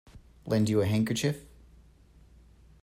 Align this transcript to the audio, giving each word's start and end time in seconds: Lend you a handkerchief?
Lend 0.47 0.67
you 0.67 0.81
a 0.81 0.87
handkerchief? 0.87 1.45